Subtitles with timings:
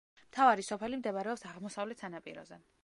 [0.21, 2.65] მთავარი სოფელი მდებარეობს აღმოსავლეთ სანაპიროზე.